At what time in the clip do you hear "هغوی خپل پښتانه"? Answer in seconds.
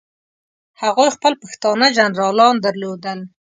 0.81-1.85